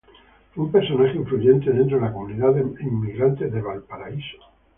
[0.55, 4.39] Fue un personaje influyente dentro de la comunidad de inmigrantes de Missouri.